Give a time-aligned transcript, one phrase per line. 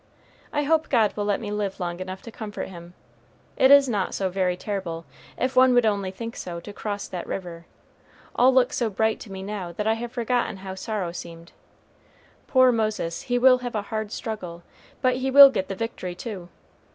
[0.51, 2.95] I hope God will let me live long enough to comfort him.
[3.55, 5.05] It is not so very terrible,
[5.37, 7.67] if one would only think so, to cross that river.
[8.35, 11.51] All looks so bright to me now that I have forgotten how sorrow seemed.
[12.47, 13.21] Poor Moses!
[13.29, 14.63] he will have a hard struggle,
[15.03, 16.49] but he will get the victory, too.